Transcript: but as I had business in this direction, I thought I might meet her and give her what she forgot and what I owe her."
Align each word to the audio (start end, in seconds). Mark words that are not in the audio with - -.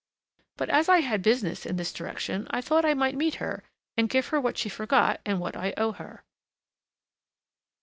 but 0.57 0.67
as 0.67 0.89
I 0.89 1.01
had 1.01 1.21
business 1.21 1.63
in 1.63 1.75
this 1.75 1.93
direction, 1.93 2.47
I 2.49 2.59
thought 2.59 2.85
I 2.85 2.95
might 2.95 3.13
meet 3.13 3.35
her 3.35 3.63
and 3.95 4.09
give 4.09 4.29
her 4.29 4.41
what 4.41 4.57
she 4.57 4.67
forgot 4.67 5.21
and 5.27 5.39
what 5.39 5.55
I 5.55 5.75
owe 5.77 5.91
her." 5.91 6.23